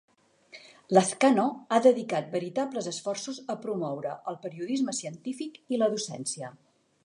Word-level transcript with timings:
Lazcano 0.97 1.45
ha 1.73 1.79
dedicat 1.87 2.31
veritables 2.37 2.89
esforços 2.93 3.39
a 3.55 3.59
promoure 3.67 4.17
el 4.33 4.41
periodisme 4.47 4.99
científic 5.03 5.65
i 5.77 5.81
la 5.83 5.95
docència. 5.97 6.55